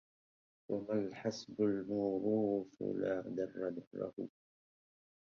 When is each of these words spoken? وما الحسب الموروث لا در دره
وما 0.69 0.93
الحسب 0.93 1.61
الموروث 1.61 2.81
لا 2.81 3.21
در 3.21 3.45
دره 3.93 4.29